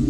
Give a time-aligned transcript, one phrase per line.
[0.00, 0.06] は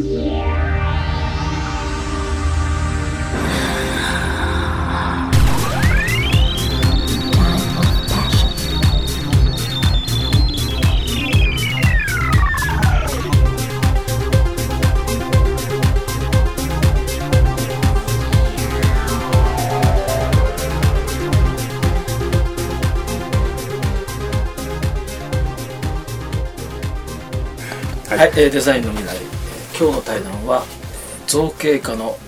[28.26, 28.92] い、えーデザインの、
[29.80, 32.18] 今日の対談はえー造形家の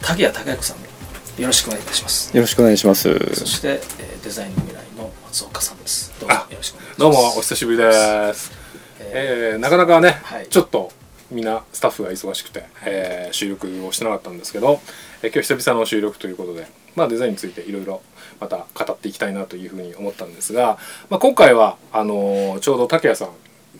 [0.00, 0.78] 竹谷孝之さん
[1.40, 2.34] よろしくお願いいたします。
[2.36, 3.34] よろしくお願いします。
[3.36, 6.12] そして、えーデザインの未来の松岡さんです。
[6.18, 6.98] どうもよあろしくお願いします。
[6.98, 8.50] どうもお久しぶりです、
[9.00, 10.48] えーなかなかね、はい。
[10.48, 10.90] ちょっと
[11.30, 14.80] みんなスタッフが忙しくて、えー収録をしてなかったんですけど、
[15.22, 18.02] えー今日久々の収録ということで、まあ、デザインについていろいろ
[18.40, 20.78] また語っていきたいなというふうに思ったんですが、
[21.10, 23.28] まあ、今回はあのーちょうど竹谷さん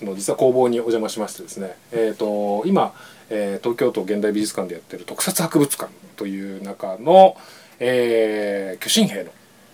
[0.02, 2.94] の実は工房にお邪魔しましてですね、えー、と今、
[3.30, 7.36] えー東京都現代美術館でやってる特撮博物館という中の、
[7.80, 9.30] えー巨神兵の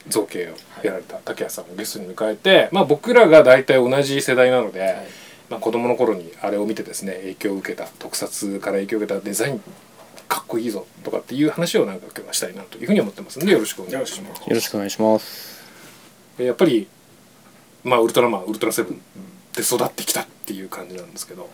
[0.09, 5.07] 造形をやられた竹谷さんをゲストに迎えて、まあ、僕らが大体同じ世代なので、はい
[5.51, 9.61] まあ、子供の頃にあれを見てですね影響を受けた特撮から影響を受けたデザイン
[10.29, 14.41] かっこいいぞとかっていう話をなんか今日はしたいなというふうに思ってますのでよろしくお願いします。
[14.41, 15.63] よろしくお願いします。
[16.39, 16.89] やっぱり、
[17.85, 19.01] まあ、ウルトラマンウルトラセブン
[19.57, 21.49] で育ってきたっていう感じなんですけど、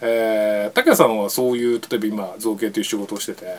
[0.00, 3.56] えー、竹谷さんはそういう例えば今造形という仕事をしてて、はい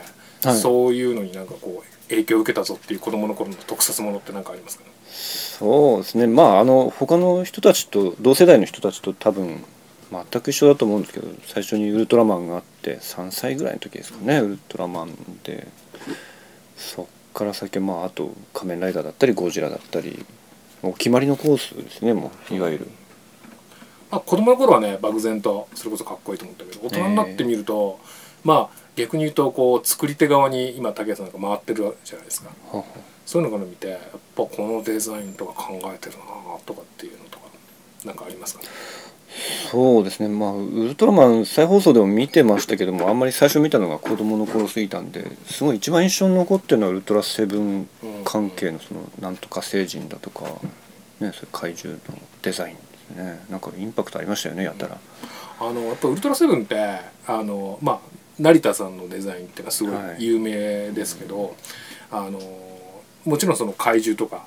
[0.62, 4.86] そういうのになんかこう影響を受けたぞっていう子供の頃の特撮ものって何かありますか？
[4.86, 6.28] ねそうですね。
[6.28, 9.66] まああの他の人たちと同世代の人たちと多分
[10.10, 14.40] 全く一緒だと思うんですけど、最初にウルトラマンがあって3歳ぐらいの時ですかね。
[14.40, 15.14] ウルトラマン
[15.44, 15.68] で、
[16.78, 20.26] そっから先まああと仮面ライダーだったりゴジラだったり、
[20.84, 22.14] お決まりのコースですね。
[22.14, 22.88] もういわゆる。
[24.12, 28.00] まあ、子供の頃はね漠然とそれこそかっこいいと思ったけど大人になってみると、
[28.44, 32.50] まあ逆に言うとこう作り手側に今竹谷さんなんか回ってるじゃないですか。
[32.72, 32.86] はは
[33.26, 34.00] そういうのから見てやっ
[34.36, 36.24] ぱこのデザインとか考えてるな
[36.66, 37.46] とかっていうのとか
[38.04, 38.68] なんかありますかね？
[39.72, 40.28] そうですね。
[40.28, 47.88] まあウルトラマン再放送でも見てましたけども、あんまり最初見たのが子供の頃すぎたんで、すごい一番印象に残ってるのはウルトラセブン
[48.26, 50.52] 関係のそのなんとか星人だとか、ね、
[51.20, 52.78] そういう怪獣のデザイン
[53.16, 54.98] ねなんかインパクトありましたよねやったら、
[55.60, 56.76] あのやっぱウルトラセブンって
[57.28, 58.00] あのまあ
[58.40, 60.24] 成田さんのデザインっていうのはすごいはい。
[60.24, 61.56] 有名ですけど、
[62.12, 62.40] あの
[63.26, 64.46] もちろんその怪獣とか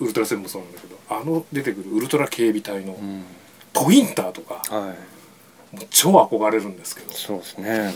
[0.00, 3.24] ウルトラセブンもそうなんだけどあの出てくるウルトラ警備隊のうん。
[3.72, 4.94] ポインターとかは
[5.72, 5.76] い。
[5.76, 7.12] もう超憧れるんですけど。
[7.12, 7.92] そうですね。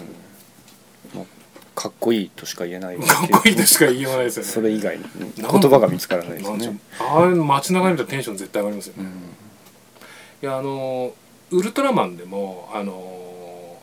[1.14, 1.26] もう
[1.76, 4.48] かっこいいとしか言えないかっこいいとしか言いようがないですよね。
[4.50, 5.04] それ以外に。
[5.36, 6.76] 言葉が見つからないですね。
[6.98, 9.47] ああいう街中で見たらテンション絶対上がりますよね、うん
[10.40, 11.12] いやあの
[11.50, 13.78] ウルトラマンでもあの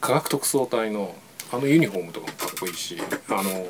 [0.00, 1.14] 科学特捜隊の
[1.52, 2.96] あのユニフォームとかもかっこいいし
[3.28, 3.66] あの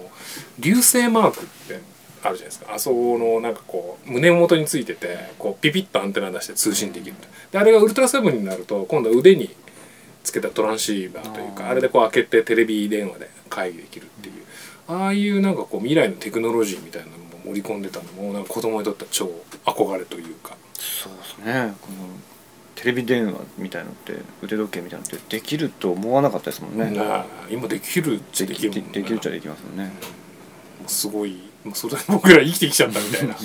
[0.59, 1.81] 流星マークって
[2.23, 2.75] あるじゃないですか。
[2.75, 7.17] あそこのなんかこう胸元についててこうピピッとアンテナ出して通信できる
[7.51, 9.51] であれがウルトラセブンになると今度は腕に
[10.23, 14.35] つけたトランシーバーというかあれでこう開けてテレビ電話で会議できるっていう。
[14.89, 19.31] ああいうなんかこう未来のテクノロジーみたいなのも盛り込んでたのもなんか子供にとっては超
[19.65, 20.57] 憧れというか。
[20.79, 21.75] そうですね。
[21.81, 22.09] この
[22.81, 26.91] テレビ電話みたいのって腕時計みたいなのってできると思わなかったですもんね。
[27.51, 28.93] 今できるっちゃできるもんね。
[28.93, 29.93] できるっちゃできますもんね。
[30.87, 31.39] すごい
[31.75, 33.37] それで僕ら生きてきちゃったみたいな。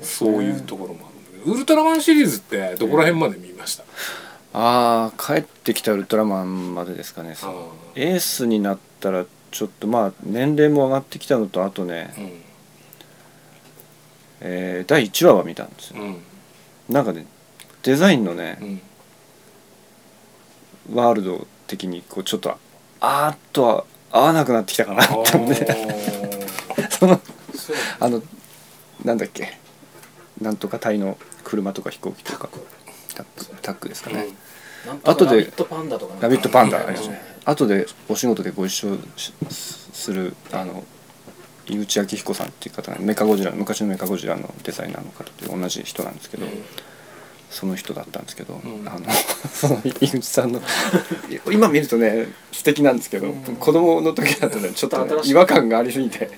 [0.00, 0.42] そう。
[0.42, 3.84] いうところもあるんだけどウルトラマンシリーズってどこら辺まで見ました、
[4.54, 7.36] ああ帰ってきたウルトラマンまでですかね。
[7.42, 12.30] あエースになったらちょっとまあ年齢も上がってきたのとあとね、ー
[14.40, 16.00] えー第1話は見たんですよ。
[16.02, 16.22] うんうん。
[16.88, 17.26] なんかね
[17.84, 18.80] デザインのねうん。
[20.96, 22.58] ワールド的にこうちょっと
[23.00, 25.64] あーっとは合わなくなってきたかなあって思って。
[25.64, 26.90] ー。
[26.90, 27.20] その
[28.00, 28.22] あの
[29.04, 29.58] なんだっけ。
[30.40, 32.48] なんとか隊の車とか飛行機とか
[33.62, 34.26] タックですかね、
[34.86, 36.86] なん後でラビットパンダとかラビットパンダうん。
[36.88, 39.32] ありますね後でお仕事でご一緒し
[39.92, 40.84] するあの
[41.66, 46.46] 井口昭彦さんっていう方がメカゴジラ昔のメカゴジラのデザイナーの方で同じ人なんですけど、
[47.50, 48.82] その人だったんですけど、ん。
[48.86, 49.06] あの
[49.52, 50.60] その井口さんの
[51.50, 55.30] 今見るとね素敵なんですけど、子供の時だとねちょっとね、ちょっと新しい。
[55.30, 56.30] 違和感がありすぎて。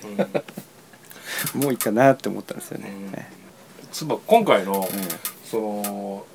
[1.55, 1.61] うん。
[1.63, 2.91] もういいかなって思ったんですよね。
[2.95, 3.11] うん。
[3.11, 3.31] ね
[3.91, 5.07] つまり今回のえ
[5.49, 6.25] その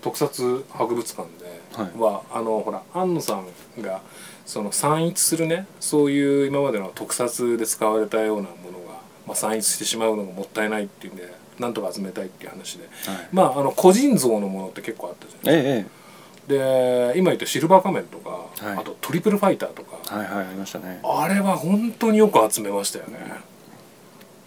[0.00, 1.98] 特撮博物館ではい。
[1.98, 3.46] は、あのほら安野さん
[3.82, 4.00] が
[4.46, 8.94] その散逸するねそういう今までの特撮で使われたようなものが、
[9.26, 12.88] まあ、散逸してしまうのがもったいないっていうんでなんとか集めたいっていう話で。
[13.06, 13.28] えはい。
[13.32, 16.04] まああの個人像のものって結構あったじゃないえええ
[16.44, 18.76] で今言ったシルバー仮面とか、はい。
[18.76, 20.14] あとトリプルファイターとか。
[20.14, 21.00] はいはいありましたね。
[21.02, 23.18] あれは本当によく集めましたよね。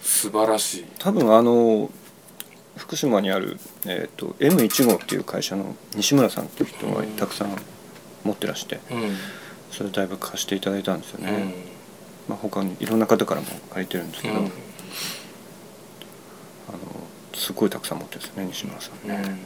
[0.02, 0.86] 素晴らしい。
[1.00, 1.90] 多分あの
[2.78, 7.50] 福島にある、えー、と M1 号っていう会社の西村さんっていう人がたくさん
[8.24, 9.16] 持ってらしてうん、
[9.72, 11.54] それだいぶ貸していただいたんですよね、うん。
[12.30, 14.52] まあ、他にいろんな方からも借りてるんですけど、うん
[16.70, 16.78] あの
[17.34, 19.08] すごいたくさん持ってるんですよね西村さん。
[19.08, 19.40] ね、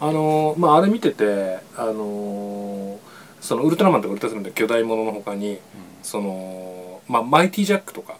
[0.00, 2.98] あのまああれ見ててあの
[3.40, 5.58] そのウルトラマンとかウルトラセブンって巨大ものの他に
[6.02, 8.16] そのまあマイティジャックとか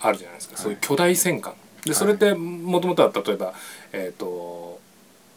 [0.00, 0.62] あるじゃないですか、はい。
[0.62, 1.54] そういう巨大戦艦。
[1.84, 1.94] ではい。
[1.94, 3.54] それってもともとは例えば
[3.92, 4.80] えっ、と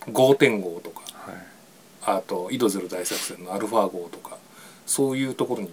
[0.07, 2.17] 5.5とかはい。
[2.17, 4.37] あと井戸ゼロ大作戦のアルファ号とか
[4.85, 5.69] そういうところに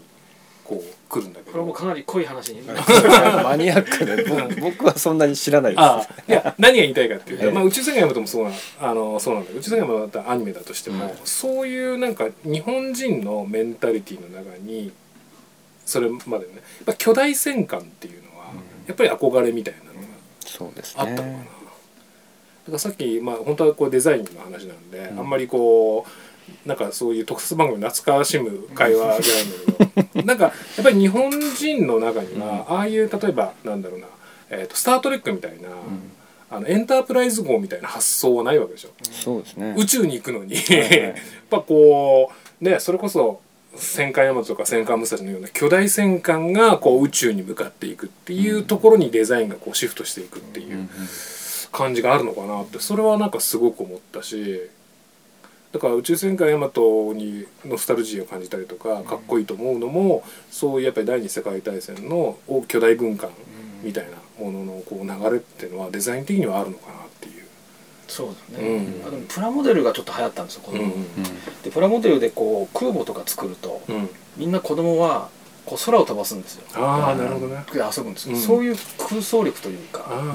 [0.64, 1.52] こう来るんだけど。
[1.52, 2.62] これもかなり濃い話に。
[3.44, 5.80] マニアックで僕僕はそんなに知らないです。
[5.80, 7.52] ああいや 何が言いたいかっていうと、ええ。
[7.52, 8.50] まあ、宇宙戦艦ヤマトもそうな
[8.80, 11.10] あのそうなんだけど宇宙戦艦ヤマトだったらアニメだとしても、うん。
[11.24, 14.92] そういうなんか日本人のメンタリティの中に
[15.84, 18.58] それまでねやっぱ巨大戦艦っていうのは、うん。
[18.86, 20.06] やっぱり憧れみたいなのが
[20.46, 21.48] そうですあったのかな、ね
[22.64, 25.18] だからさっき、まあ、本当はこうデザインの話なんで、うん。
[25.18, 26.10] あんまりこう
[26.66, 30.52] なんかそういう特撮番組懐かしむ会話じゃないんだけどなんかやっ
[30.82, 34.06] ぱり日本人の中には、ああいう例えばなんだろうな、
[34.50, 35.74] えーと「スター・トレック」みたいな、うん。
[36.50, 39.74] あのエンタープライズ号みたいな発想はないわけでしょ、そうですね。
[39.76, 41.14] 宇宙に行くのに、やっ
[41.50, 42.30] ぱこ
[42.60, 43.40] うねそれこそ
[43.74, 50.88] 戦艦ヤマトとか戦艦武蔵のような巨大戦艦がこう宇宙に向かっていくっていうところにデザインがこうシフトしていくっていううん。
[51.72, 54.70] 感じがあるのかなってそれはなんかすごく思ったし
[55.74, 62.38] だから宇宙戦艦ヤマトにノスタルジーを感じたりとかかっこいいと思うのもそういうやっぱり第二次世界大戦の
[62.68, 63.30] 巨大軍艦
[63.82, 67.42] みたいなもののこう流れっていうのはデザイン的にはあるのかなっていう。
[68.06, 69.08] そうだね、うん。
[69.08, 70.92] あでもプラモデルがちょっと流行ったんですよ子供、うん
[71.64, 75.28] でプラモデルでこう空母とか作るとうん、みんな子供は
[75.66, 76.62] こう空を飛ばすんですよ。
[76.74, 77.64] ああなるほどね。
[77.72, 78.40] で遊ぶんですよ、うん。
[78.40, 80.04] そういう空想力というか。
[80.06, 80.34] ああ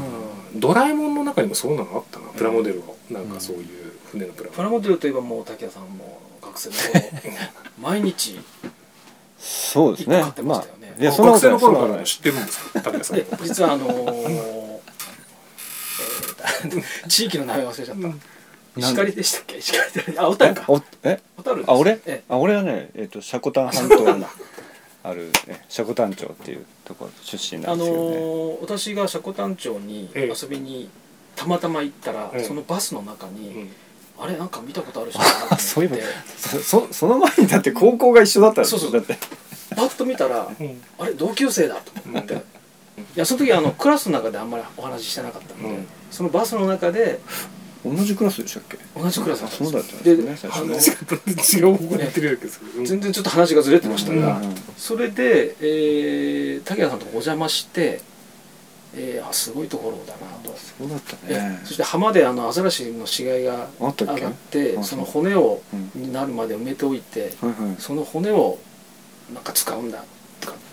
[0.55, 2.97] ドラえもんの中にもそうなのあったなプラモデルを。
[3.09, 7.03] なんかそういう船のプラモプラモデルといえばもう竹谷さんも学生の頃
[7.81, 8.39] 毎日
[9.39, 10.17] そうですね。
[10.17, 10.87] 一個買ってましたよね。
[10.91, 12.81] まあいやそんな学生の頃から知ってるんですか？
[12.81, 14.69] 武田さんで実はあのーえー
[17.07, 18.07] 地域の名前忘れちゃった。
[18.77, 19.57] 石狩でしたっけ？
[19.57, 20.19] 石狩で。
[20.19, 20.63] あ小樽か。
[20.67, 21.19] おえ？
[21.37, 21.99] 小樽あ俺？
[22.05, 24.25] えあ俺はねえっ、と積丹半島に
[25.03, 30.33] ある、ね、積丹町っていうところ出身なあのんですよね、ー私が積丹町にええ。
[30.41, 30.89] 遊びに
[31.35, 32.43] たまたま行ったら、ええ。
[32.43, 33.69] そのバスの中に、うん
[34.21, 35.97] あれなんか見たことある人だなと思ってそういえば
[36.37, 39.01] そそその前にだって高校が一緒だったんですよそうそう。
[39.01, 39.17] だって。
[39.75, 40.81] パッと見たらうん。
[40.99, 42.37] あれ同級生だと思って、い
[43.15, 45.87] やその時あのクラスの中であんまりお話ししてなかったので、うん。
[46.11, 47.19] そのバスの中で
[47.85, 48.77] 同じクラスでしたっけ？
[48.99, 49.71] 同じクラスだったんです。
[49.71, 52.85] そうだったんで違う方向に行ってるわけですけど。
[52.85, 54.13] 全然ちょっと話がずれてました。
[54.13, 54.55] が、うん。
[54.75, 58.01] それで、えー、竹谷さんとお邪魔して、
[58.95, 60.19] えー、あすごいところだな。
[60.38, 64.15] と、そうだったえねそして浜であのアザラシの死骸があったっけ？
[64.15, 66.01] 上がってあその骨をうん。
[66.01, 67.75] になるまで埋めておいてはいはい。
[67.79, 68.57] その骨を
[69.33, 70.03] なんか使うんだ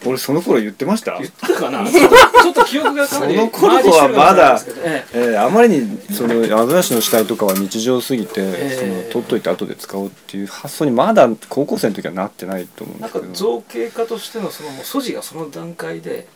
[0.05, 1.19] 俺その頃言ってました？
[1.19, 1.85] 言ったかな？
[1.91, 4.81] ちょっと記憶がかなりその頃はマージしてるかもしれないですけど。
[4.87, 5.37] ええ。
[5.37, 13.25] ーあまりにそのアザラシの死体とかは日常すぎて、えその取っといて後で使おうっていう発想にまだ高校生の時はなってないと思うんですけど。
[13.25, 16.29] んか造形家としてのそのもう素地がその段階で。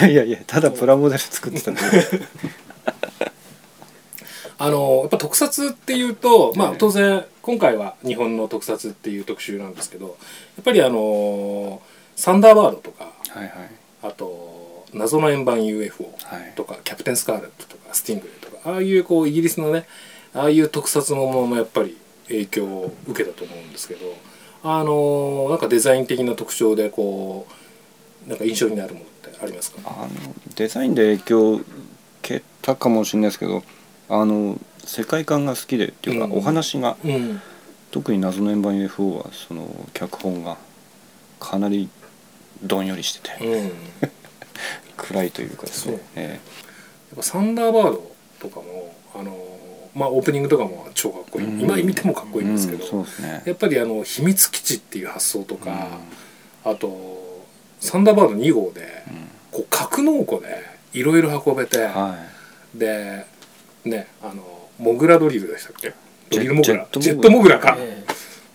[0.00, 1.80] いやいやいやただプラモデル作ってたんで
[4.58, 10.12] あのやっぱ特撮っていうと、まあええ当然今回は日本の特撮っていう特集なんですけどや
[10.60, 11.80] っぱりあの
[12.16, 13.52] サンダーバードとかはいはい。
[14.02, 16.52] あと謎の円盤 UFO はい。
[16.56, 19.86] とかキャプテンスカーレットとかスティングレーとかああいうこうイギリスのね
[20.34, 21.96] ああいう特撮ものもやっぱり
[22.26, 24.14] 影響を受けたと思うんですけど
[24.62, 27.46] あのなんかデザイン的な特徴でこ
[28.26, 29.80] うなんか印象になるものってありますか？
[29.86, 30.08] あの
[30.56, 31.64] デザインで影響を受
[32.22, 33.62] けたかもしれないですけど
[34.08, 36.32] あの世界観が好きでっていうか、うん。
[36.32, 37.40] お話がうん。
[37.90, 40.58] 特に謎の円盤 UFO はその脚本が
[41.40, 41.88] かなり
[42.62, 43.72] どんよりしてて、うん。
[44.96, 46.00] 暗いというかですね。
[46.16, 49.36] そう、っぱサンダーバードとかもあの
[49.94, 51.60] まあオープニングとかも超かっこいい、うん。
[51.60, 53.42] 今見てもかっこえいいんですけど、うんそうですね。
[53.46, 55.88] やっぱりあの秘密基地っていう発想とか、
[56.64, 56.72] うん。
[56.72, 57.46] あと
[57.80, 59.28] サンダーバード2号でうん。
[59.50, 60.62] こう格納庫で
[60.92, 62.18] いろいろ運べて、は
[62.74, 62.78] い。
[62.78, 63.24] で
[63.88, 64.42] ねあの
[64.78, 65.92] モグラドリルでしたっけ？
[66.30, 66.86] ドリルモグラ。
[66.92, 68.04] ジジェットモグラか、え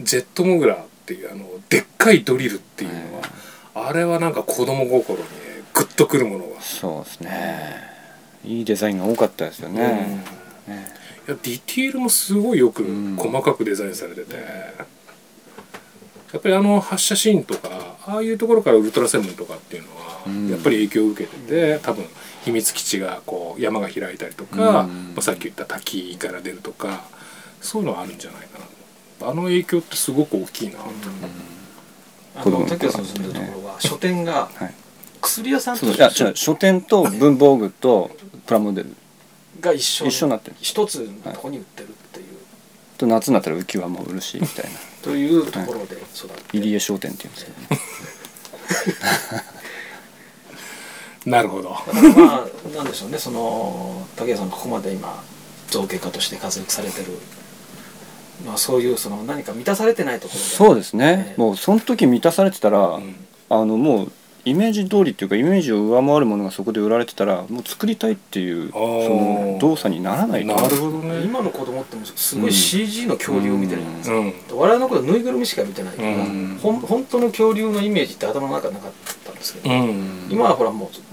[0.01, 5.25] ジェットモグラっていうあのでっかいドリルっていうのは、あれはなんか子供心に
[5.73, 7.75] グッとくるものが、そうですね。
[8.45, 10.23] いいデザインが多かったですよね、
[10.67, 10.87] ね
[11.27, 13.15] やディティールもすごいよくうん。
[13.15, 14.41] 細かくデザインされてて、や
[16.37, 20.49] っぱりあの発射シーンとかああいうところからウルトラセブンとかっていうのはうん。
[20.49, 22.05] やっぱり影響を受けてて多分
[22.43, 24.87] 秘密基地がこう山が開いたりとか、
[25.21, 27.03] さっき言った滝から出るとか
[27.61, 28.59] そういうのはあるんじゃないか
[29.21, 29.29] な。
[29.29, 30.85] あの影響ってすごく大きいなと、
[32.35, 34.73] あのの竹谷さんの住んでるところは書店がはい。
[35.21, 36.35] 薬屋さんとそういや違う。
[36.35, 38.11] 書店と文房具と
[38.45, 38.93] プラモデル
[39.61, 40.07] が一緒。
[40.07, 40.57] 一緒になってる。
[40.59, 40.95] 一つ
[41.25, 42.25] のとこに売ってるっていう、
[42.97, 44.71] と夏になったら浮き輪も売るしみたいな。
[45.01, 47.81] というところで育って、入江商店っていうんですけどね
[51.25, 51.69] なるほど。
[51.69, 55.23] だからまあなんでしょうねその竹谷さんがここまで今
[55.69, 57.17] 造形家として活躍されてる、
[58.45, 60.45] まあ、そういうその何か満たされてないところで。
[60.45, 61.39] そうですね、ええ。
[61.39, 63.15] もうその時満たされてたら、うん。
[63.49, 64.11] あのもう
[64.45, 70.47] イメージ通りっていうかイメージを上回るものがそこで売られてたらもう作りたいっていうその動作にならないと。
[70.47, 71.21] なるほどね。
[71.23, 74.59] 今の子供ってもうすごい CG の恐竜を見てるじゃないですか、うん。
[74.59, 76.59] 我々の頃はぬいぐるみしか見てないから、うん。
[76.61, 78.91] ほん本当の恐竜のイメージって頭の中になかっ
[79.23, 80.27] たんですけど、うん。
[80.29, 81.12] 今はほらもう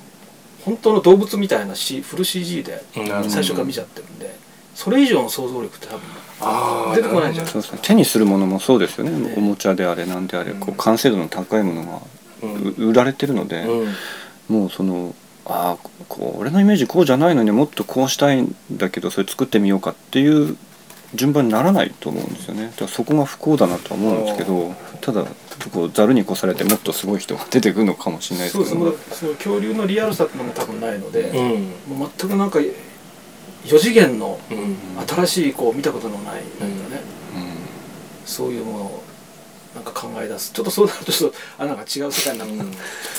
[0.71, 2.83] 本当の動物みたいな、C、フル CG で
[3.29, 4.35] 最初から見ちゃってるんで
[4.75, 7.47] それ以上の想像力って多分出てこないじゃん。
[7.47, 9.35] そうですね手にするものもそうですよね、ね。
[9.37, 10.77] おもちゃであれなんであれ、こううん。
[10.77, 12.00] 完成度の高いものが
[12.79, 13.89] 売られてるので、う
[14.53, 14.57] ん。
[14.57, 20.57] もうそのああこう俺のイメージこうじゃないのにもっとこうしたいんだけどそれ作ってみようかっていう
[21.14, 22.67] 順番にならないと思うんですよね。
[22.67, 25.25] だからそこが不幸だなとは思うんですけどただ
[25.73, 28.71] こうざるに越されてもっとすごい人が出てくるのかもしれないですけど。
[28.71, 29.19] そうです。
[29.19, 31.99] その恐竜のリアルさってのも多分ないので、うん。
[31.99, 34.76] もう全くなんか4次元のうん。
[35.07, 37.02] 新しいこう見たことのない何かね、
[37.35, 38.26] うん。
[38.26, 39.02] そういうものを
[39.75, 40.52] なんか考え出す。
[40.52, 42.52] ちょっとそうなるとちょっとあなんか違う世界になる。
[42.57, 42.76] のかな、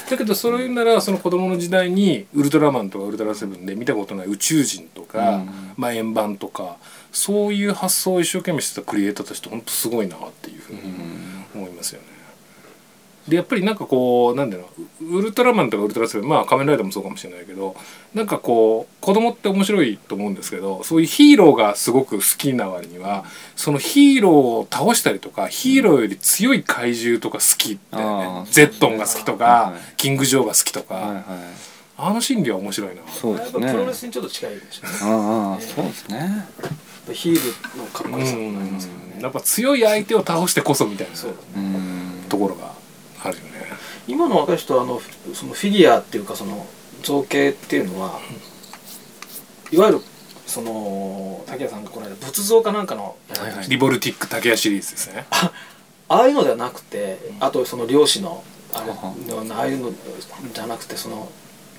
[0.09, 5.49] だけどそれ言うならその子供の時代にウルトラマンとかウルトラセブンで見たことない宇宙人とか、うん。
[5.77, 6.77] まあ、円盤とか
[7.11, 10.79] そういう発想を一生懸命してたクリエイターとして本当すごいなっていうふうに
[11.53, 12.07] 思いますよね。
[13.27, 14.67] でやっぱりなんかこうなんだろ
[14.99, 17.75] うウルトラマンとかウルトラセブンまあ仮面ライダーもそうかもしれないけど
[18.15, 23.23] なんかこう子供って面白いと思うんですけどそういうヒーローがすごく好きな割には
[23.55, 29.95] そのヒーローを倒したりとかヒーローより強い怪獣とか好きって、あーゼットンが好きとか、はい。
[29.97, 31.23] キング・ジョーが好きとか、はいはい。
[31.97, 32.95] あの心理は面白いな。
[32.95, 33.65] やっそうですね。
[33.67, 36.47] ぱプロレスにちょっと近いでしょうねああそうですね
[37.11, 37.41] ヒール
[37.81, 42.23] のかっこよさもありますからね、やっぱ強い相手を倒してこそみたいなそううん。
[42.29, 42.71] ところが
[43.23, 43.49] あるよね。
[44.07, 45.01] 今の若い人はあの
[45.33, 46.65] そのフィギュアっていうかその
[47.03, 48.19] 造形っていうのは、
[49.71, 50.01] いわゆる
[50.45, 55.25] その竹谷さんがこの間仏像かなんかのやられてましたリボルティック竹谷シリーズですね。
[55.31, 55.51] あ
[56.23, 58.43] あいうのではなくてあとその漁師の
[58.73, 59.91] あれああいうの
[60.53, 61.31] じゃなくてその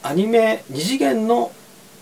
[0.02, 1.52] アニメ二次元の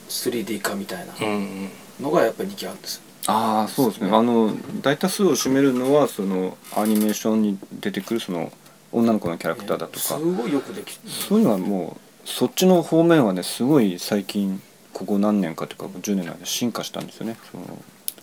[0.09, 1.71] 3D 化みたいなうん。
[2.01, 4.11] のがやっぱり人気あるんですよああそうですね。
[4.13, 8.53] あの大多数を占めるのはそのアニメーションに出てくるその
[8.93, 9.99] 女の子のキャラクターだとか。
[10.01, 14.61] すごいよくできそういうのはもうそっちの方面はねすごい最近
[14.93, 17.37] ここ何年かというか10年の間で進化したんですよね。
[17.51, 17.65] その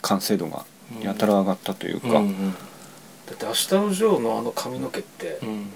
[0.01, 0.65] 完成度が
[1.01, 2.51] やたら上がったというか、うんうん。
[2.51, 5.69] だって「明日のジョー」のあの髪の毛ってうん。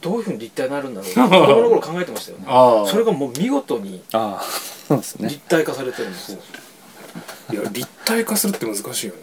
[0.00, 1.16] どういうふうに立体になるんだろう。
[1.16, 2.44] な 子供の頃考えてましたよね。
[2.48, 4.44] ああそれがもう見事にああ
[4.88, 5.28] そうですね。
[5.28, 6.38] 立体化されてるんですよ
[7.52, 9.20] いや立体化するって難しいよね。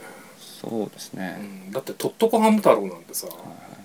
[0.61, 1.37] そうですうね、
[1.69, 1.71] ん。
[1.71, 3.27] だってとっとこハム太郎なんてさ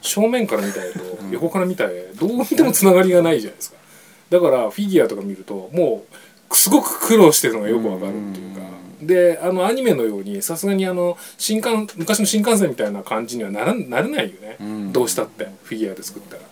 [0.01, 3.79] 正面から見た絵と横から見た絵どう見てもつながりがないじゃないですか。
[4.31, 6.05] だからフィギュアとか見るとも
[6.51, 8.65] うすごく苦労してるのがよくわかるっていうか。
[9.03, 14.93] であのアニメのようにさすがにあの新幹昔の新幹線みたいな感じにはならなれないよね、うん。
[14.93, 16.43] どうしたってフィギュアで作ったら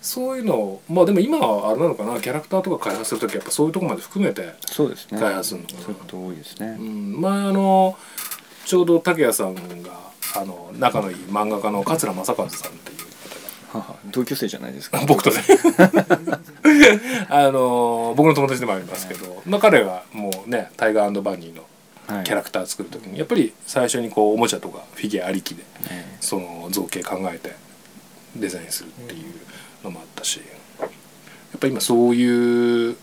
[0.00, 5.18] そういうのをまあでも今はあれなのかなキャラクターとか開発する時やっぱそういうとこまで含めて、そうですね。
[5.18, 5.80] 開発するのかな。
[5.80, 6.76] そういうこと多いですね。
[6.78, 7.98] う、ん、前あの
[8.64, 9.60] ちょうど竹谷さんが
[10.36, 12.98] あの仲のいい漫画家の桂正和さんっていう。
[13.70, 13.96] 方がはは。
[14.10, 15.02] 同級生じゃないですか。
[15.06, 15.36] 僕とね。
[17.28, 21.64] あの僕の友達でもありますけど、まあ、彼がもうねタイガーバニーの
[22.06, 22.24] はい。
[22.24, 26.18] キャラクター作る時にやっぱり最初にこうおもちゃとかフィギュアありきでね。
[26.20, 27.54] その造形考えて
[28.34, 29.34] デザインするっていう
[29.84, 30.40] のもあったし
[30.80, 30.86] や
[31.56, 32.96] っぱ今そういう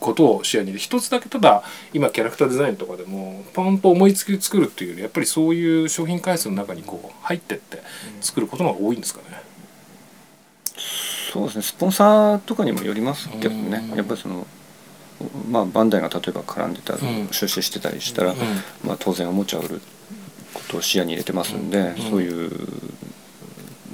[0.00, 7.82] ことを視野に入れ一つだけただ今キャラクターデザインとかでもパンと思いつきで作るっていうよりやっぱりそういう商品開発の中にこう入ってって
[8.20, 9.42] 作ることの方が多いんですかね。
[11.32, 11.62] そうですね。
[11.62, 13.86] スポンサーとかにもよりますけどね。
[13.90, 13.96] うん。
[13.96, 14.46] やっぱりその
[15.50, 17.28] まあバンダイが例えば絡んでた、ん。
[17.30, 18.38] 出資してたりしたら、うん。
[18.84, 19.80] まあ、当然おもちゃを売る
[20.54, 22.10] ことを視野に入れてますんで、うん。
[22.10, 22.50] そういう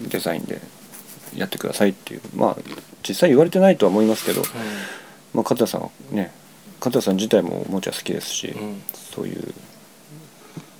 [0.08, 0.60] デザインで
[1.36, 2.56] やってくださいっていうまあ
[3.06, 4.42] 実際言われてないとは思いますけど、
[5.32, 6.32] まあ、加藤さんはね
[6.80, 8.82] 加藤さん自体もおもちゃ好きですし、うん。
[8.92, 9.54] そういう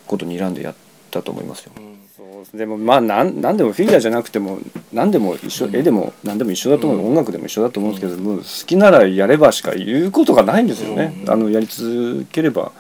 [0.07, 0.75] ことに睨んでやっ
[1.11, 1.73] たと思いますよ。
[2.17, 2.23] そ
[2.55, 4.59] うでもまあなん何でもフィギュアじゃなくても
[4.93, 7.09] 何でも一緒絵でも何でも一緒だと思う、うん。
[7.11, 11.31] 音楽でも一緒だと思うんですけど、もう好きならやればしか言うことがないんですよね、うん。
[11.31, 12.73] あのやり続ければ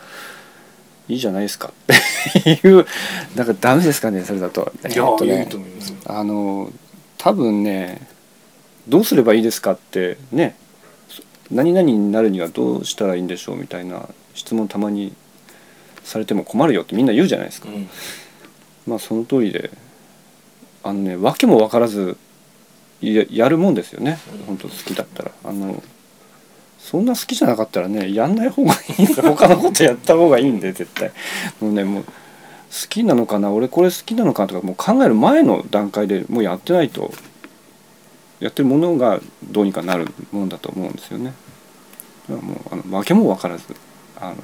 [1.08, 2.86] いいじゃないですかっていう
[3.36, 4.72] なんかダメですかねそれだと。
[4.86, 5.96] いやえっとねいいと思いますよ。
[6.06, 6.70] あの
[7.24, 8.06] 多分ね
[8.86, 10.56] どうすればいいですかってね
[11.08, 15.14] そ何々になるにはどうしたらいいんでしょうみたいな質問たまに
[16.02, 17.88] されても困るよってみんな言うじゃないですか、うん。
[18.86, 19.70] まあその通りで
[20.82, 22.18] あのね訳も分からず
[23.00, 24.18] ややるもんですよね。
[24.46, 25.30] 本当好きだったら。
[25.44, 25.82] あの
[26.78, 31.10] そんな好きじゃなかったらねやんない方がいいんで他のことやった方がいいんで絶対。
[31.58, 32.04] もうねもう
[32.82, 33.52] 好きなのかな？
[33.52, 37.12] 俺これ好きなのかとかもう考える前の段階でもうやってないと
[38.40, 41.32] やってるものがどうにかなるものだと思うんですよね。
[42.28, 43.64] だからもうあの訳も分からず
[44.16, 44.36] あの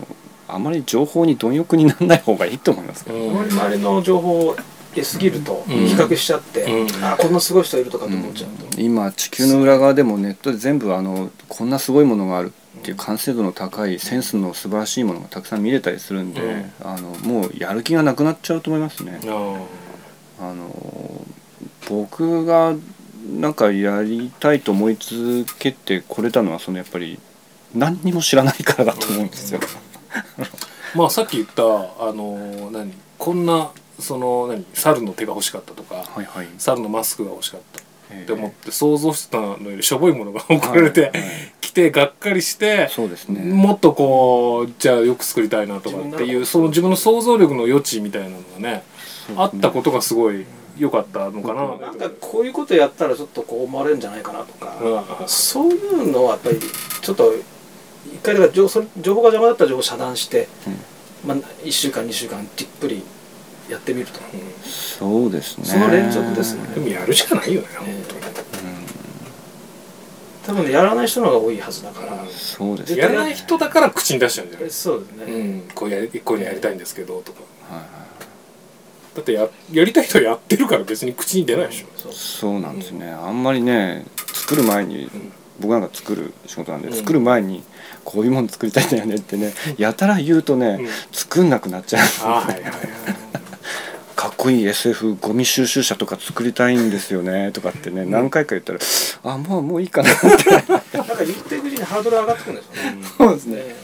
[0.46, 3.30] あまり情報に貪欲にならない方がいいと思いますけど、うん。
[3.30, 4.56] あまり周りの情報を
[4.94, 5.86] 得すぎるとうん。
[5.86, 7.04] 比較しちゃって、うん。
[7.04, 12.52] あこんなすごい人いるとかと思っちゃうと、今地球の裏側でもネットで全部あのこんなすごいものがある
[12.90, 19.20] っていう完成度の高いセンスの素晴らしいものがたくさん見れたりするんで、うんあのもうやる気がなくなっちゃうと思いますね。
[19.26, 19.60] あ
[20.40, 21.24] あの
[21.88, 22.74] 僕が
[23.38, 27.18] なんかやりたいと思い続けてこれたのはそのやっぱり
[27.74, 29.60] 何にも知らないからだと思うんですよ。
[29.60, 36.48] ーまあさっき言ったあの何こんなその何猿の手が欲しかったとかはいはい。
[36.58, 37.82] 猿のマスクが欲しかった
[38.12, 41.12] えって思って想像してたのよりしょぼいものが送られて
[41.70, 43.40] きてがっかりしてそうですね。
[43.52, 48.82] もっとこうじゃあよく作りたいなとかっていうその自分の想像力の余地みたいなのがね
[49.36, 50.44] あったことがすごい
[50.76, 51.88] 良かったのかな。
[51.88, 55.28] なんかこういうことやったらちょっとこう思われるんじゃないかなとか、うん。
[55.28, 58.84] そういうのはやっぱりちょっと一回だから情報が
[59.28, 60.48] 邪魔だったら情報を遮断して、
[61.24, 63.02] まあ、1週間2週間じっくり
[63.68, 64.20] やってみると、
[64.66, 65.64] そうですね。
[65.66, 66.74] その連続ですね。
[66.74, 68.39] でもやるしかないよね本当に。
[70.50, 73.00] 多分ねやらない人の方が多いはずだから、そうですね。
[73.00, 74.68] やらない人だから口に出しちゃうんじゃない？
[74.68, 77.40] えそうですね、うん、こうやりこういうのやりたいんですけどとか。
[77.70, 77.90] はいはい。
[79.14, 81.86] だってややりたい人はやってるから別に口に出ないでしょ。
[81.96, 82.60] そうそう。
[82.60, 85.10] なんですね、あんまりね作る前に、
[85.58, 86.94] 僕なんか作る仕事なんで、うん。
[86.94, 87.64] 作る前に
[88.04, 90.88] こういうもの作りたいんだよねってねやたら言うとね、うん。
[91.12, 92.06] 作んなくなっちゃう。
[92.22, 92.72] ああはいはいはい
[94.40, 98.78] こいい SF ゴミ収集車とか作りたいんですよね とかってね、何回か言ったら
[99.24, 100.26] あもうもういいかなって。
[100.26, 103.56] なんか言っていくうちにハードル上がってくるんですよね、 そうですね。
[103.56, 103.76] ね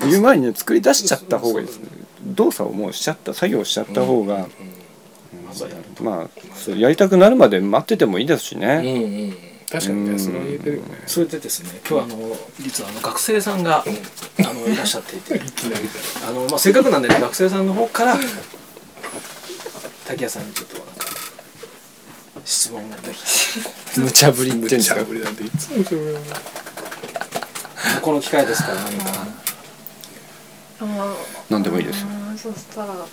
[0.00, 1.86] 言う前にね作り出しちゃった方がいいですね。
[2.24, 4.48] 動作をもうしちゃった作業しちゃった方が、
[5.46, 11.02] まずはやるまあやりたくなるまで待っててもいいですしうんね、うんうん確かにねそれは言えてるよね。
[11.06, 13.84] それでですね今日はあの実はあの学生さんが、あ
[14.52, 15.40] のいらっしゃっていて。
[16.26, 18.16] あの、まあ、せっかくなんでね学生さんの方から
[20.06, 21.06] 滝谷さんにちょっとなんか
[22.44, 25.84] 質問ができ無茶ぶり無茶ぶりなんていつも
[28.02, 29.04] この機会ですから何か。
[30.82, 31.14] あ
[31.48, 32.04] 何でもいいです
[32.38, 33.10] そしたらなんだろう。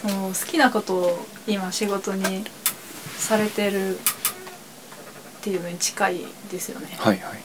[0.00, 2.44] その好きなことを今仕事に
[3.18, 3.98] されてる
[5.40, 6.88] っていうのに近いですよね。
[6.98, 7.38] はいはい。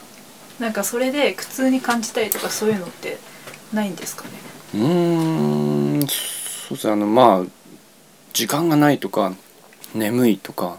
[0.60, 3.18] なんかそれで苦痛に感じたりとかそういうのって
[3.74, 4.30] ないんですかね？
[4.76, 6.94] うーんそうですね。
[6.94, 7.50] あのまあ
[8.34, 9.34] 時間がないとか
[9.94, 10.78] 眠いとか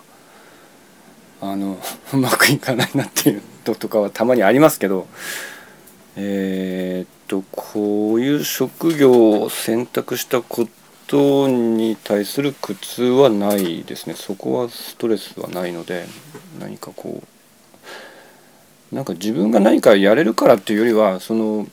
[1.41, 1.79] あの
[2.13, 5.07] うまくいかないなっていうのとかはたまにありますけど
[6.17, 10.71] えーっとこういう職業を選択したこと
[11.07, 14.15] 人に対する苦痛はないですね。
[14.15, 16.05] そこはストレスはないので
[16.59, 17.23] 何かこ
[18.93, 21.67] うなんか自分が何かやれるからっていうよりはその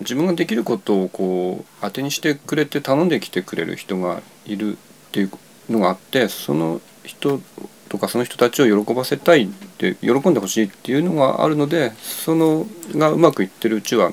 [0.00, 4.76] 自分ができることをこう当てにしてくれて頼んできてくれる人がいるっ
[5.12, 5.30] ていう
[5.70, 7.40] のがあってその人
[7.88, 14.12] とかその人たちを喜ばせたいって喜んでほしいっていうのがあるのでそのがうまくいってるうちは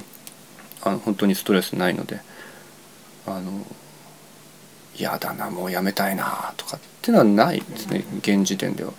[0.82, 2.22] あの本当にストレスないので
[3.26, 3.66] あの
[4.96, 8.92] 嫌だなもうやめたいなとかっていうのはないですね現時点では。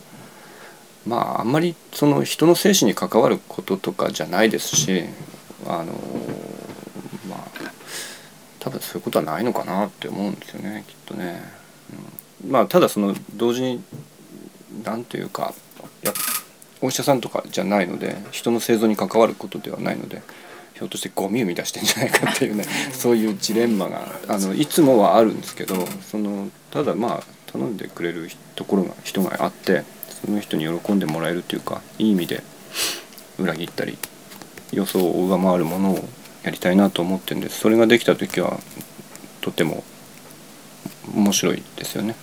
[1.07, 5.05] まああんまりその人の生死に関わることとかじゃないですし
[5.67, 5.93] あの
[7.29, 7.49] まあ
[8.61, 11.43] 多分そういうことはないのかなって思うんですよねきっとね。
[12.45, 13.83] うん、まあただその同時に
[14.85, 15.55] 何というか
[16.03, 16.13] や
[16.81, 20.23] お医者さんとかじゃないので人の生存に関わることではないので
[20.75, 29.85] ひょっとしてゴミ生み出してんじゃないかっていうね そういうジレンマがあのいつもはあるんですけどそのただまあ頼んでくれるところが人があって
[30.25, 32.43] その人に喜んでもらえるっていうかいい意味で
[33.39, 33.99] 裏切ったり
[34.73, 36.09] 予想を上回るものを
[36.43, 37.61] やりたいなと思ってるんです。
[37.61, 38.59] それができた時は
[39.41, 39.85] とても
[41.15, 42.17] 面白いですよね。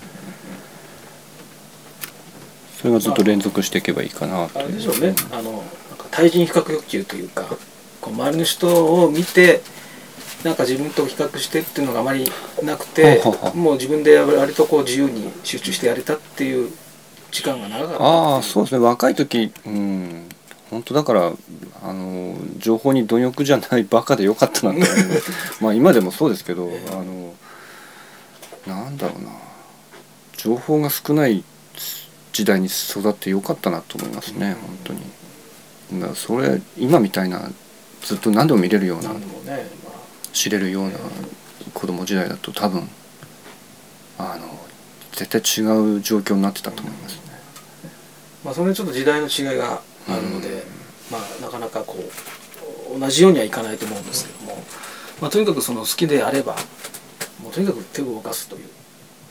[2.82, 5.14] それがずっと連続していけばいいかなとあれでしょうね。
[5.32, 5.64] あの
[6.12, 7.46] 対人比較欲求というか
[8.02, 9.62] こう周りの人を見て
[10.44, 12.26] なんか自分と比較してっていうのがあまり
[12.64, 13.22] なくて
[13.54, 16.72] もう自分で割とこう自由に集中してやれたっていう
[17.32, 18.80] 時間が長かったああそうですね。
[18.80, 20.30] 若い時うん。
[20.70, 21.34] 本当だから
[21.82, 24.82] あの情報に貪欲じゃないバカでよかったなって
[25.62, 27.34] まあ今でもそうですけどあの
[28.68, 29.32] なんだろうな。
[30.38, 31.44] 情報が少ない
[32.32, 34.56] 時代に育ってよかったなと思いますね。
[34.62, 36.02] 本当に。
[36.02, 37.52] だそれ今みたいな
[38.04, 39.12] ずっと何でも見れるような
[40.34, 40.98] 知れるような
[41.74, 42.90] 子供時代だと多分
[44.18, 44.60] あの
[45.12, 47.22] 絶対違う状況になってたと思いますね。
[48.44, 50.64] まあそれにちょっと時代の違いがあるので、
[51.12, 51.98] まあなかなかこ
[52.96, 54.64] う同じようにはいかないと思うんですけども、
[55.22, 56.56] まあとにかくその好きであれば
[57.44, 58.66] もうとにかく手を動かすという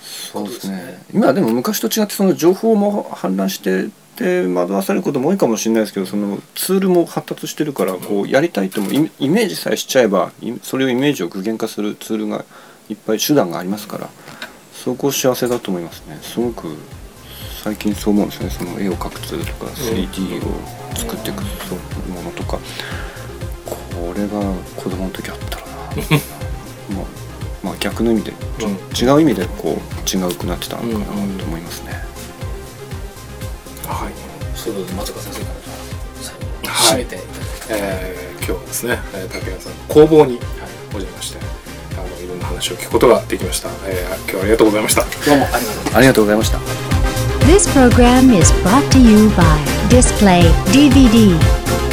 [0.01, 0.77] そうですね。
[0.77, 1.05] そうですね。
[1.15, 12.45] 今でも昔と違ってその情報も氾濫してて惑わされることも多いかもしれないですけどそのツールも発達してるからこうやりたいともイイメージさえしちゃえばいそれをイメージを具現化するツールが
[12.89, 14.11] いっぱい手段がありますから
[14.73, 16.19] そこ幸せだと思いますね。
[16.23, 16.77] すごく
[17.63, 18.51] 最近そう思うんですね。
[18.51, 21.79] その絵を描くツールとか 3D を作っていくそう
[22.11, 22.59] ものとか。
[23.67, 24.41] これが
[24.77, 25.73] 子供の時あったらな
[26.97, 27.05] まあ
[27.63, 28.33] まあ逆の意味で
[28.99, 31.05] 違う意味でこう違うくなってたのかな
[31.37, 32.08] と思いますね。
[34.69, 35.51] はいそうことで松岡先生か
[36.65, 37.07] らはい
[37.71, 40.39] えー今日はですね、えー竹谷さんの工房に
[40.95, 41.39] お邪魔して
[41.95, 45.03] あのいろんな話を聞くことができました、えー今日はありがとうございました。
[45.03, 46.59] どうもありがとうございましたありがとうございました。
[47.49, 49.45] This program is brought to you by
[49.89, 51.88] Display DVD.